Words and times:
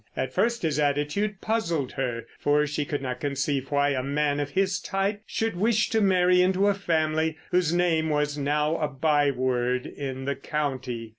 At 0.17 0.33
first 0.33 0.63
his 0.63 0.79
attitude 0.79 1.41
puzzled 1.41 1.91
her, 1.91 2.25
for 2.39 2.65
she 2.65 2.85
could 2.85 3.03
not 3.03 3.19
conceive 3.19 3.69
why 3.69 3.89
a 3.89 4.01
man 4.01 4.39
of 4.39 4.49
his 4.49 4.79
type 4.79 5.21
should 5.27 5.55
wish 5.55 5.91
to 5.91 6.01
marry 6.01 6.41
into 6.41 6.65
a 6.65 6.73
family 6.73 7.37
whose 7.51 7.71
name 7.71 8.09
was 8.09 8.35
now 8.35 8.77
a 8.77 8.87
byword 8.87 9.85
in 9.85 10.25
the 10.25 10.35
county. 10.35 11.09